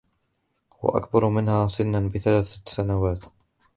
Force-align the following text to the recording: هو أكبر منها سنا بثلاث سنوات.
هو 0.73 0.89
أكبر 0.89 1.29
منها 1.29 1.67
سنا 1.67 1.99
بثلاث 2.07 2.61
سنوات. 2.65 3.23